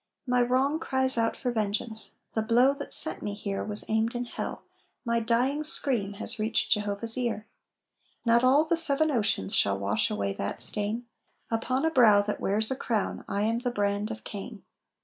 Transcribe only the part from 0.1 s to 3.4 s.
"My wrong cries out for vengeance, The blow that sent me